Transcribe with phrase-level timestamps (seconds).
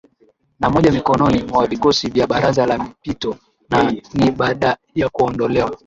[0.59, 3.37] na moja mikononi mwa vikosi vya Baraza la Mpito
[3.69, 5.77] na ni baada ya kuondolewa